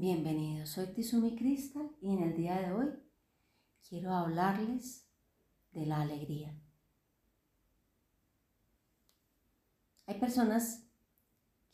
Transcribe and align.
Bienvenidos, 0.00 0.68
soy 0.68 0.86
Tizumi 0.94 1.34
Crystal 1.34 1.90
y 2.00 2.12
en 2.12 2.22
el 2.22 2.36
día 2.36 2.60
de 2.60 2.70
hoy 2.70 2.86
quiero 3.88 4.14
hablarles 4.14 5.08
de 5.72 5.86
la 5.86 6.02
alegría. 6.02 6.56
Hay 10.06 10.20
personas 10.20 10.86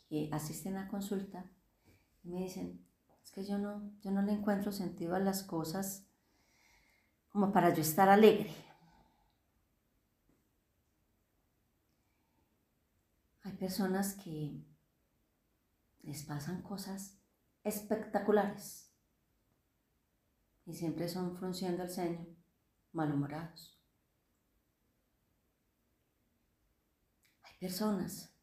que 0.09 0.27
asisten 0.33 0.75
a 0.77 0.87
consulta 0.87 1.45
y 2.23 2.29
me 2.29 2.39
dicen, 2.39 2.83
es 3.23 3.29
que 3.29 3.45
yo 3.45 3.59
no, 3.59 3.91
yo 4.01 4.09
no 4.09 4.23
le 4.23 4.31
encuentro 4.31 4.71
sentido 4.71 5.13
a 5.13 5.19
las 5.19 5.43
cosas 5.43 6.07
como 7.29 7.51
para 7.51 7.75
yo 7.75 7.83
estar 7.83 8.09
alegre. 8.09 8.51
Hay 13.43 13.51
personas 13.51 14.15
que 14.15 14.65
les 16.01 16.23
pasan 16.23 16.63
cosas 16.63 17.19
espectaculares 17.65 18.91
y 20.65 20.73
siempre 20.73 21.09
son 21.09 21.35
frunciendo 21.35 21.83
el 21.83 21.89
ceño, 21.89 22.25
malhumorados. 22.93 23.77
Hay 27.43 27.53
personas 27.59 28.33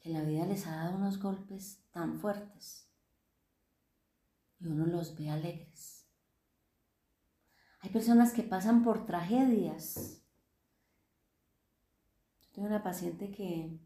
que 0.00 0.10
la 0.10 0.22
vida 0.22 0.46
les 0.46 0.66
ha 0.66 0.76
dado 0.76 0.96
unos 0.96 1.18
golpes 1.20 1.82
tan 1.92 2.18
fuertes 2.18 2.88
y 4.58 4.66
uno 4.66 4.86
los 4.86 5.16
ve 5.16 5.30
alegres. 5.30 6.08
Hay 7.80 7.90
personas 7.90 8.32
que 8.32 8.42
pasan 8.42 8.82
por 8.82 9.06
tragedias. 9.06 10.22
Yo 12.40 12.50
tengo 12.52 12.68
una 12.68 12.82
paciente 12.82 13.30
que 13.30 13.78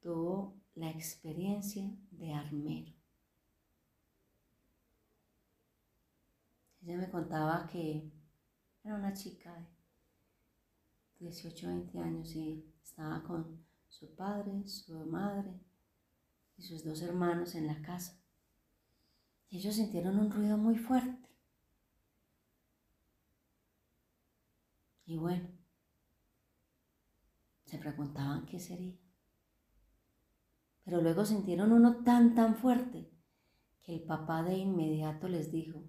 tuvo 0.00 0.65
la 0.76 0.90
experiencia 0.90 1.90
de 2.10 2.32
armero. 2.32 2.92
Ella 6.82 6.98
me 6.98 7.10
contaba 7.10 7.66
que 7.66 8.12
era 8.84 8.94
una 8.94 9.12
chica 9.14 9.52
de 11.18 11.26
18, 11.26 11.66
20 11.66 11.98
años 11.98 12.36
y 12.36 12.64
estaba 12.82 13.22
con 13.22 13.64
su 13.88 14.14
padre, 14.14 14.68
su 14.68 14.94
madre 15.06 15.58
y 16.58 16.62
sus 16.62 16.84
dos 16.84 17.00
hermanos 17.00 17.54
en 17.54 17.66
la 17.66 17.80
casa. 17.80 18.20
Y 19.48 19.58
ellos 19.58 19.76
sintieron 19.76 20.18
un 20.18 20.30
ruido 20.30 20.58
muy 20.58 20.76
fuerte. 20.76 21.26
Y 25.06 25.16
bueno, 25.16 25.48
se 27.64 27.78
preguntaban 27.78 28.44
qué 28.44 28.60
sería. 28.60 29.05
Pero 30.86 31.02
luego 31.02 31.26
sintieron 31.26 31.72
uno 31.72 32.02
tan, 32.04 32.34
tan 32.34 32.54
fuerte 32.56 33.12
que 33.82 33.96
el 33.96 34.02
papá 34.02 34.42
de 34.42 34.56
inmediato 34.56 35.28
les 35.28 35.52
dijo, 35.52 35.84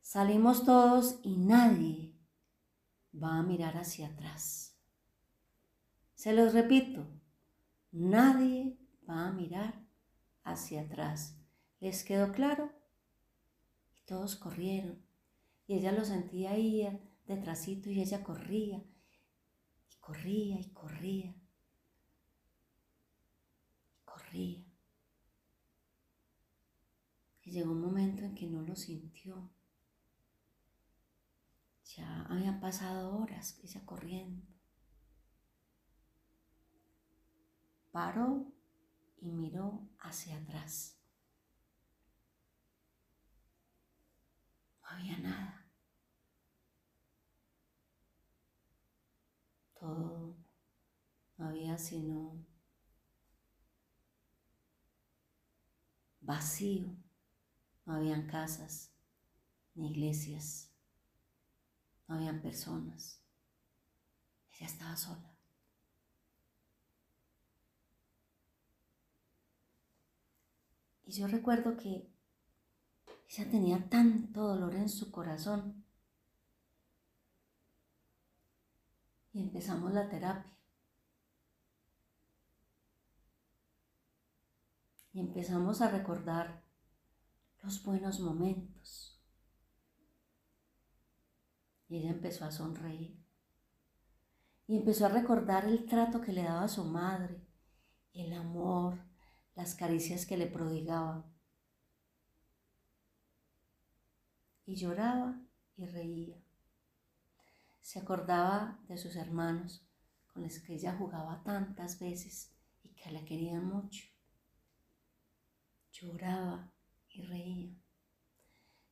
salimos 0.00 0.64
todos 0.64 1.18
y 1.24 1.38
nadie 1.38 2.14
va 3.12 3.38
a 3.38 3.42
mirar 3.42 3.76
hacia 3.76 4.06
atrás. 4.06 4.78
Se 6.14 6.32
los 6.32 6.52
repito, 6.52 7.08
Nadie 7.90 8.76
va 9.08 9.28
a 9.28 9.32
mirar 9.32 9.82
hacia 10.44 10.82
atrás. 10.82 11.38
¿Les 11.80 12.04
quedó 12.04 12.32
claro? 12.32 12.70
Y 13.96 14.04
todos 14.04 14.36
corrieron. 14.36 15.02
Y 15.66 15.74
ella 15.74 15.92
lo 15.92 16.04
sentía 16.04 16.50
ahí 16.50 16.86
detrásito 17.26 17.90
y 17.90 18.00
ella 18.00 18.22
corría 18.22 18.78
y 19.90 19.96
corría 20.00 20.60
y 20.60 20.70
corría. 20.72 21.34
Corría. 24.28 24.64
Y 27.42 27.50
llegó 27.50 27.72
un 27.72 27.80
momento 27.80 28.24
en 28.24 28.34
que 28.34 28.46
no 28.46 28.62
lo 28.62 28.76
sintió. 28.76 29.50
Ya 31.96 32.22
habían 32.28 32.60
pasado 32.60 33.16
horas 33.16 33.58
ella 33.62 33.80
corriendo. 33.86 34.46
paró 37.98 38.46
y 39.20 39.32
miró 39.32 39.88
hacia 39.98 40.36
atrás. 40.36 40.96
No 44.82 44.88
había 44.88 45.18
nada. 45.18 45.68
Todo 49.74 50.36
no 51.36 51.48
había 51.48 51.76
sino 51.78 52.46
vacío. 56.28 56.94
No 57.86 57.94
habían 57.94 58.26
casas 58.26 58.92
ni 59.74 59.90
iglesias. 59.90 60.70
No 62.06 62.16
habían 62.16 62.42
personas. 62.42 63.22
Ella 64.52 64.66
estaba 64.66 64.94
sola. 64.96 65.34
Y 71.06 71.12
yo 71.12 71.26
recuerdo 71.26 71.78
que 71.78 72.12
ella 73.30 73.50
tenía 73.50 73.88
tanto 73.88 74.42
dolor 74.42 74.74
en 74.74 74.90
su 74.90 75.10
corazón. 75.10 75.82
Y 79.32 79.40
empezamos 79.40 79.94
la 79.94 80.10
terapia. 80.10 80.57
Y 85.18 85.20
empezamos 85.20 85.80
a 85.80 85.90
recordar 85.90 86.62
los 87.64 87.82
buenos 87.82 88.20
momentos. 88.20 89.20
Y 91.88 91.96
ella 91.96 92.10
empezó 92.10 92.44
a 92.44 92.52
sonreír. 92.52 93.20
Y 94.68 94.76
empezó 94.76 95.06
a 95.06 95.08
recordar 95.08 95.64
el 95.64 95.86
trato 95.86 96.20
que 96.20 96.32
le 96.32 96.44
daba 96.44 96.62
a 96.62 96.68
su 96.68 96.84
madre, 96.84 97.44
el 98.12 98.32
amor, 98.32 98.96
las 99.56 99.74
caricias 99.74 100.24
que 100.24 100.36
le 100.36 100.46
prodigaba. 100.46 101.28
Y 104.66 104.76
lloraba 104.76 105.36
y 105.76 105.86
reía. 105.86 106.40
Se 107.80 107.98
acordaba 107.98 108.78
de 108.86 108.96
sus 108.96 109.16
hermanos 109.16 109.84
con 110.32 110.44
los 110.44 110.60
que 110.60 110.74
ella 110.74 110.94
jugaba 110.96 111.42
tantas 111.42 111.98
veces 111.98 112.52
y 112.84 112.90
que 112.90 113.10
la 113.10 113.24
querían 113.24 113.64
mucho. 113.64 114.17
Lloraba 116.00 116.72
y 117.08 117.22
reía. 117.22 117.76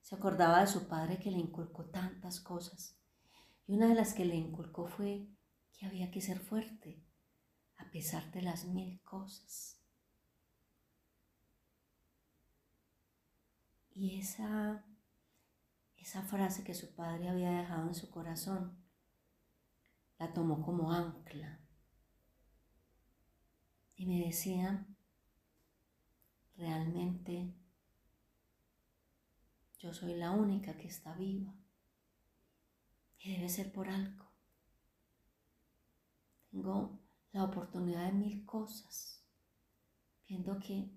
Se 0.00 0.14
acordaba 0.14 0.60
de 0.60 0.66
su 0.66 0.88
padre 0.88 1.18
que 1.18 1.30
le 1.30 1.38
inculcó 1.38 1.84
tantas 1.86 2.40
cosas. 2.40 2.98
Y 3.66 3.74
una 3.74 3.88
de 3.88 3.94
las 3.94 4.14
que 4.14 4.24
le 4.24 4.36
inculcó 4.36 4.86
fue 4.86 5.28
que 5.72 5.86
había 5.86 6.10
que 6.10 6.20
ser 6.20 6.38
fuerte 6.40 7.04
a 7.76 7.90
pesar 7.90 8.30
de 8.32 8.42
las 8.42 8.64
mil 8.64 9.00
cosas. 9.02 9.80
Y 13.90 14.18
esa, 14.18 14.84
esa 15.96 16.22
frase 16.22 16.64
que 16.64 16.74
su 16.74 16.94
padre 16.94 17.28
había 17.28 17.50
dejado 17.50 17.88
en 17.88 17.94
su 17.94 18.10
corazón, 18.10 18.84
la 20.18 20.32
tomó 20.32 20.62
como 20.62 20.92
ancla. 20.92 21.60
Y 23.94 24.06
me 24.06 24.26
decía, 24.26 24.86
realmente 26.56 27.54
yo 29.78 29.92
soy 29.92 30.14
la 30.14 30.32
única 30.32 30.76
que 30.76 30.88
está 30.88 31.14
viva. 31.14 31.54
Y 33.18 33.34
debe 33.34 33.48
ser 33.48 33.72
por 33.72 33.88
algo. 33.88 34.24
Tengo 36.50 36.98
la 37.32 37.44
oportunidad 37.44 38.06
de 38.06 38.12
mil 38.12 38.44
cosas, 38.44 39.24
viendo 40.28 40.58
que 40.58 40.90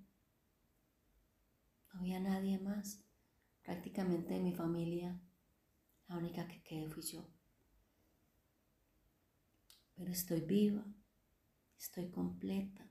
no 1.92 2.00
había 2.00 2.20
nadie 2.20 2.60
más. 2.60 3.04
Prácticamente 3.64 4.34
de 4.34 4.40
mi 4.40 4.54
familia, 4.54 5.20
la 6.08 6.18
única 6.18 6.48
que 6.48 6.64
quedé 6.64 6.90
fui 6.90 7.04
yo. 7.04 7.28
Pero 9.96 10.12
estoy 10.12 10.42
viva, 10.42 10.86
estoy 11.78 12.10
completa. 12.10 12.89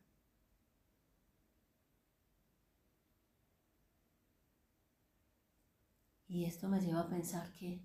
Y 6.28 6.44
esto 6.44 6.68
me 6.68 6.80
lleva 6.80 7.00
a 7.00 7.08
pensar 7.08 7.52
que 7.52 7.82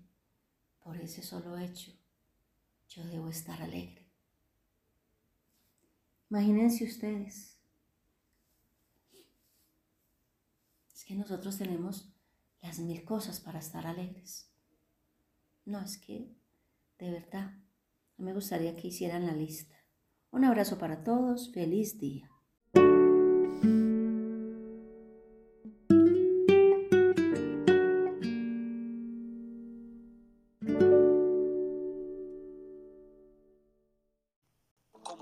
por 0.82 0.98
ese 0.98 1.22
solo 1.22 1.56
hecho 1.56 1.92
yo 2.88 3.04
debo 3.06 3.28
estar 3.30 3.60
alegre. 3.62 4.06
Imagínense 6.28 6.84
ustedes. 6.84 7.58
Es 10.92 11.04
que 11.04 11.14
nosotros 11.14 11.56
tenemos 11.56 12.12
las 12.60 12.78
mil 12.78 13.04
cosas 13.04 13.40
para 13.40 13.58
estar 13.58 13.86
alegres. 13.86 14.50
No, 15.64 15.80
es 15.80 15.96
que, 15.96 16.36
de 16.98 17.10
verdad, 17.10 17.52
me 18.18 18.34
gustaría 18.34 18.76
que 18.76 18.88
hicieran 18.88 19.26
la 19.26 19.32
lista. 19.32 19.74
Un 20.30 20.44
abrazo 20.44 20.78
para 20.78 21.02
todos, 21.02 21.52
feliz 21.52 21.98
día. 21.98 22.33